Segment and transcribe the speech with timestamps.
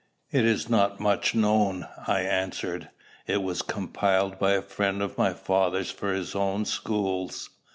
[0.31, 2.89] "It is not much known," I answered.
[3.27, 7.51] "It was compiled by a friend of my father's for his own schools."